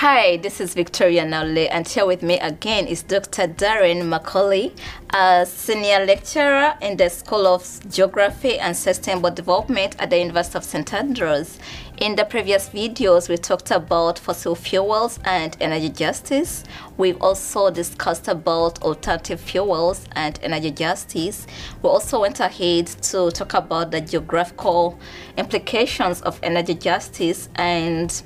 [0.00, 3.48] Hi, this is Victoria Naule, and here with me again is Dr.
[3.48, 4.76] Darren McCauley,
[5.08, 10.64] a senior lecturer in the School of Geography and Sustainable Development at the University of
[10.64, 10.92] St.
[10.92, 11.58] Andrews.
[11.96, 16.64] In the previous videos, we talked about fossil fuels and energy justice.
[16.98, 21.46] We've also discussed about alternative fuels and energy justice.
[21.80, 24.98] We also went ahead to talk about the geographical
[25.38, 28.22] implications of energy justice and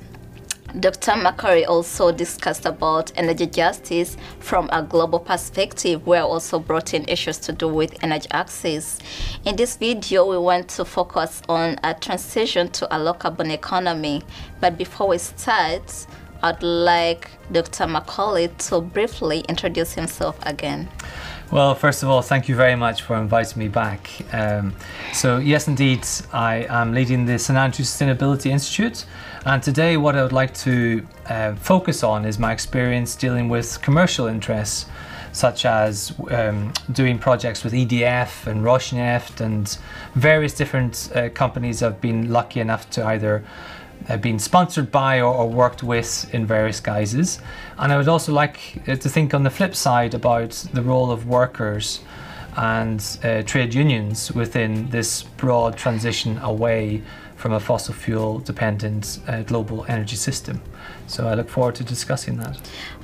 [0.79, 1.11] Dr.
[1.11, 7.37] McCauley also discussed about energy justice from a global perspective where also brought in issues
[7.39, 8.97] to do with energy access.
[9.43, 14.23] In this video, we want to focus on a transition to a low carbon economy.
[14.61, 16.07] But before we start,
[16.41, 17.85] I'd like Dr.
[17.85, 20.87] McCauley to briefly introduce himself again.
[21.51, 24.09] Well, first of all, thank you very much for inviting me back.
[24.31, 24.73] Um,
[25.11, 29.05] so, yes, indeed, I am leading the St Andrews Sustainability Institute,
[29.45, 33.81] and today, what I would like to uh, focus on is my experience dealing with
[33.81, 34.85] commercial interests,
[35.33, 39.77] such as um, doing projects with EDF and Rosneft and
[40.15, 43.43] various different uh, companies I've been lucky enough to either
[44.17, 47.39] been sponsored by or, or, worked with in various guises.
[47.77, 51.11] And I would also like uh, to think on the flip side about the role
[51.11, 51.99] of workers
[52.57, 57.01] and uh, trade unions within this broad transition away
[57.35, 60.61] from a fossil fuel dependent uh, global energy system.
[61.07, 62.59] So I look forward to discussing that.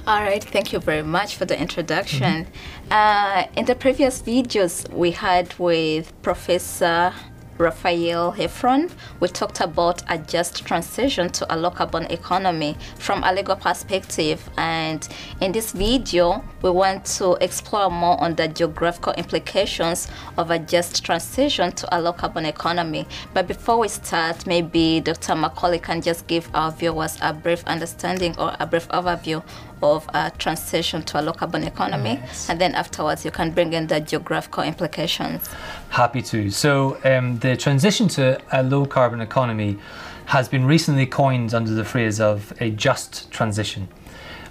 [0.06, 2.46] All right, thank you very much for the introduction.
[2.46, 2.92] Mm-hmm.
[2.92, 7.14] Uh, in the previous videos we had with Professor
[7.58, 13.34] Raphael Heffron, we talked about a just transition to a low carbon economy from a
[13.34, 14.50] legal perspective.
[14.58, 15.08] And
[15.42, 21.04] in this video, we want to explore more on the geographical implications of a just
[21.04, 23.06] transition to a low carbon economy.
[23.34, 25.34] But before we start, maybe Dr.
[25.34, 29.44] McCauley can just give our viewers a brief understanding or a brief overview
[29.82, 32.20] of a transition to a low carbon economy.
[32.24, 32.50] Yes.
[32.50, 35.48] And then afterwards, you can bring in the geographical implications.
[35.90, 36.50] Happy to.
[36.50, 39.78] So, um, the transition to a low carbon economy
[40.26, 43.88] has been recently coined under the phrase of a just transition.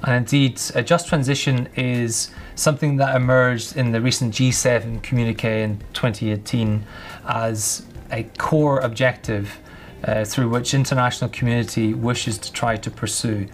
[0.04, 5.78] And indeed, a just transition is something that emerged in the recent G7 communique in
[5.92, 6.84] 2018
[7.26, 9.58] as a core objective
[10.04, 13.48] uh, through which international community wishes to try to pursue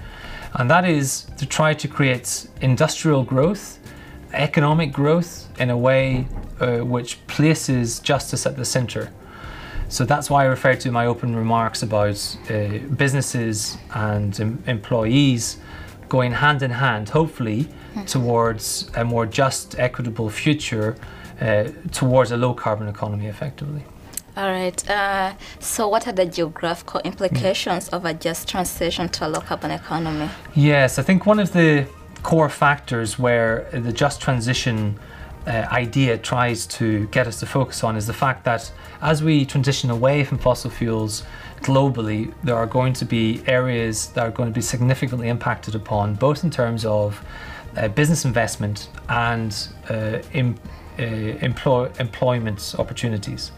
[0.54, 3.78] and that is to try to create industrial growth,
[4.32, 6.26] economic growth in a way
[6.60, 9.10] uh, which places justice at the center.
[9.88, 15.58] So that's why I referred to my open remarks about uh, businesses and em- employees
[16.12, 18.04] going hand in hand, hopefully, mm-hmm.
[18.04, 20.94] towards a more just, equitable future,
[21.40, 23.82] uh, towards a low carbon economy effectively.
[24.36, 24.78] All right.
[24.90, 29.70] Uh, so, what are the geographical implications of a just transition to a low carbon
[29.70, 30.28] economy?
[30.54, 31.86] Yes, I think one of the
[32.22, 34.98] core factors where the just transition
[35.46, 39.44] uh, idea tries to get us to focus on is the fact that as we
[39.44, 41.24] transition away from fossil fuels
[41.60, 46.14] globally, there are going to be areas that are going to be significantly impacted upon,
[46.14, 47.24] both in terms of
[47.76, 50.58] uh, business investment and uh, em-
[50.98, 53.52] uh, employ- employment opportunities.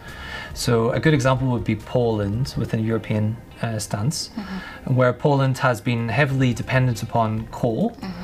[0.54, 4.94] So a good example would be Poland within a European uh, stance, mm-hmm.
[4.94, 8.23] where Poland has been heavily dependent upon coal, mm-hmm.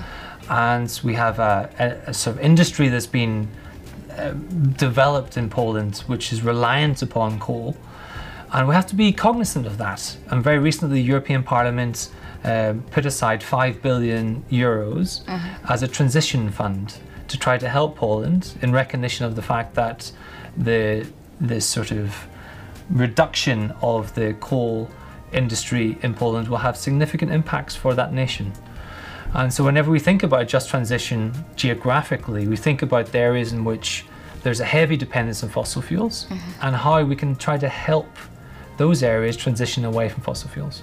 [0.51, 3.49] And we have a, a, a, sort of industry that's been
[4.19, 4.33] uh,
[4.77, 7.77] developed in Poland, which is reliant upon coal,
[8.53, 10.17] and we have to be cognizant of that.
[10.29, 12.11] And very recently, the European Parliament
[12.45, 15.73] uh, put aside five billion euros mm-hmm.
[15.73, 16.95] as a transition fund
[17.29, 20.11] to try to help Poland in recognition of the fact that
[20.57, 21.07] the
[21.41, 22.27] this sort of
[22.91, 24.91] reduction of the coal
[25.33, 28.53] industry in Poland will have significant impacts for that nation.
[29.35, 33.65] And so, whenever we think about just transition geographically, we think about the areas in
[33.65, 34.05] which
[34.43, 36.51] there's a heavy dependence on fossil fuels mm-hmm.
[36.63, 38.09] and how we can try to help
[38.77, 40.83] those areas transition away from fossil fuels.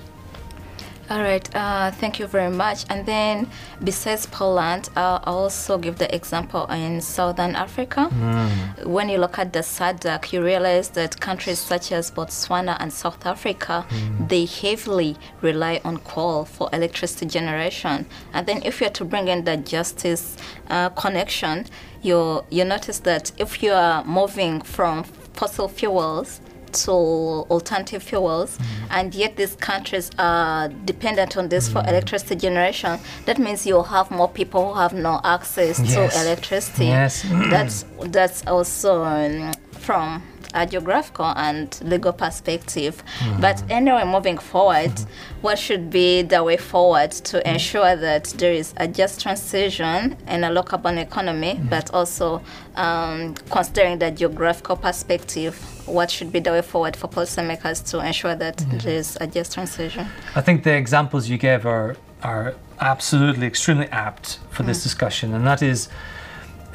[1.10, 2.86] All right, uh, thank you very much.
[2.90, 3.50] And then,
[3.82, 8.10] besides Poland, uh, I'll also give the example in Southern Africa.
[8.12, 8.86] Mm.
[8.88, 13.26] When you look at the SADC, you realize that countries such as Botswana and South
[13.26, 14.28] Africa, mm.
[14.28, 18.06] they heavily rely on coal for electricity generation.
[18.34, 20.36] And then, if you're to bring in the justice
[20.70, 21.68] uh, connection,
[22.02, 26.42] you you notice that if you are moving from fossil fuels
[26.86, 28.86] to alternative fuels, mm-hmm.
[28.92, 31.80] and yet these countries are dependent on this mm-hmm.
[31.80, 33.00] for electricity generation.
[33.26, 35.94] That means you'll have more people who have no access yes.
[35.94, 36.86] to electricity.
[36.86, 37.26] Yes.
[37.50, 39.54] that's that's also um,
[39.88, 40.22] from
[40.54, 43.02] a geographical and legal perspective.
[43.20, 43.40] Hmm.
[43.40, 45.06] But anyway, moving forward, hmm.
[45.46, 47.48] what should be the way forward to hmm.
[47.54, 52.42] ensure that there is a just transition in a low carbon economy, but also
[52.76, 55.54] um, considering the geographical perspective,
[55.88, 59.54] what should be the way forward for policymakers to ensure that there is a just
[59.54, 60.06] transition?
[60.36, 65.46] I think the examples you gave are are absolutely extremely apt for this discussion, and
[65.48, 65.88] that is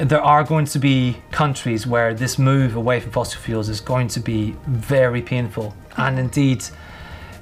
[0.02, 4.08] there are going to be countries where this move away from fossil fuels is going
[4.08, 6.64] to be very painful, and indeed.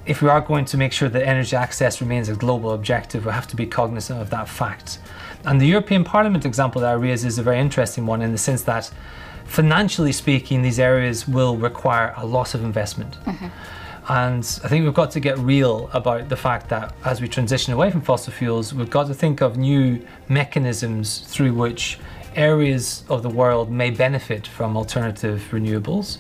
[0.07, 3.33] If we are going to make sure that energy access remains a global objective, we
[3.33, 4.99] have to be cognizant of that fact.
[5.45, 8.39] And the European Parliament example that I raise is a very interesting one in the
[8.39, 8.91] sense that,
[9.45, 13.23] financially speaking, these areas will require a lot of investment.
[13.25, 13.49] Mm-hmm.
[14.09, 17.73] And I think we've got to get real about the fact that as we transition
[17.73, 21.99] away from fossil fuels, we've got to think of new mechanisms through which
[22.35, 26.19] areas of the world may benefit from alternative renewables.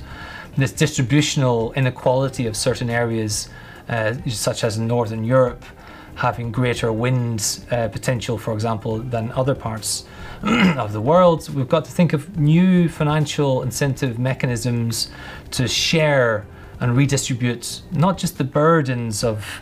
[0.56, 3.48] This distributional inequality of certain areas,
[3.88, 5.64] uh, such as Northern Europe,
[6.16, 10.04] having greater wind uh, potential, for example, than other parts
[10.42, 11.48] of the world.
[11.54, 15.10] We've got to think of new financial incentive mechanisms
[15.52, 16.46] to share
[16.80, 19.60] and redistribute not just the burdens of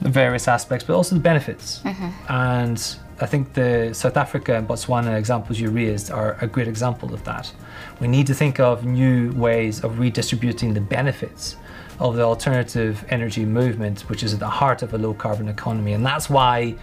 [0.00, 1.80] the various aspects, but also the benefits.
[2.28, 7.12] And I think the South Africa and Botswana examples you raised are a great example
[7.12, 7.52] of that.
[8.00, 11.56] We need to think of new ways of redistributing the benefits
[11.98, 15.92] of the alternative energy movement, which is at the heart of a low carbon economy.
[15.92, 16.76] And that's why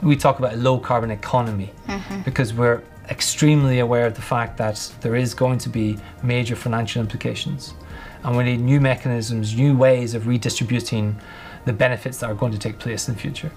[0.00, 2.22] we talk about a low carbon economy, mm-hmm.
[2.22, 7.02] because we're extremely aware of the fact that there is going to be major financial
[7.02, 7.74] implications.
[8.22, 11.16] And we need new mechanisms, new ways of redistributing
[11.64, 13.50] the benefits that are going to take place in the future.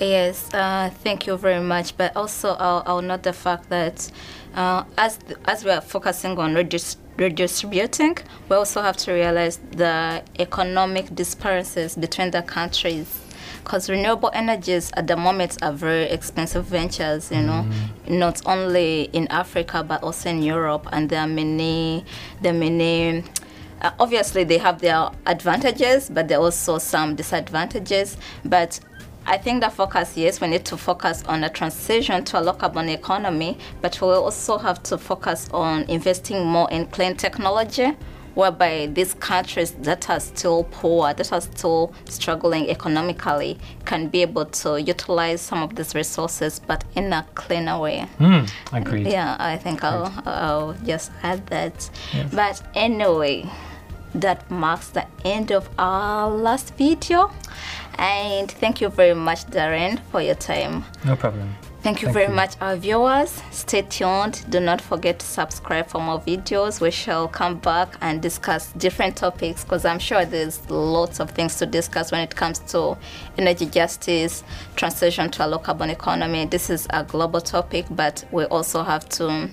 [0.00, 1.96] Yes, uh, thank you very much.
[1.96, 4.10] But also, I'll, I'll note the fact that
[4.54, 8.18] uh, as as we are focusing on redis- redistributing,
[8.48, 13.20] we also have to realize the economic disparities between the countries.
[13.62, 17.66] Because renewable energies at the moment are very expensive ventures, you know,
[18.06, 22.04] not only in Africa but also in Europe, and there are many,
[22.42, 23.24] there are many
[23.80, 28.80] uh, obviously they have their advantages but there are also some disadvantages but
[29.26, 32.52] I think the focus, yes, we need to focus on a transition to a low
[32.52, 37.96] carbon economy, but we also have to focus on investing more in clean technology,
[38.34, 44.44] whereby these countries that are still poor, that are still struggling economically, can be able
[44.44, 48.00] to utilize some of these resources, but in a cleaner way.
[48.18, 48.40] Hmm,
[48.72, 49.06] agreed.
[49.06, 51.88] Yeah, I think I'll, I'll just add that.
[52.12, 52.34] Yes.
[52.34, 53.48] But anyway,
[54.14, 57.30] that marks the end of our last video.
[57.98, 60.84] And thank you very much, Darren, for your time.
[61.04, 61.54] No problem.
[61.84, 62.34] Thank you Thank very you.
[62.34, 63.42] much, our viewers.
[63.50, 64.42] Stay tuned.
[64.48, 66.80] Do not forget to subscribe for more videos.
[66.80, 71.58] We shall come back and discuss different topics because I'm sure there's lots of things
[71.58, 72.96] to discuss when it comes to
[73.36, 74.44] energy justice,
[74.76, 76.46] transition to a low carbon economy.
[76.46, 79.50] This is a global topic, but we also have to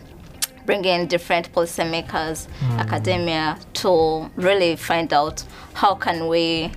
[0.66, 2.80] bring in different policymakers, hmm.
[2.80, 5.44] academia to really find out
[5.74, 6.72] how can we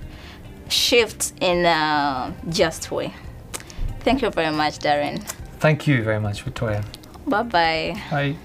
[0.69, 3.13] shift in a just way.
[4.01, 5.21] Thank you very much, Darren.
[5.59, 6.83] Thank you very much, Victoria.
[7.27, 8.01] Bye bye.
[8.11, 8.35] Bye.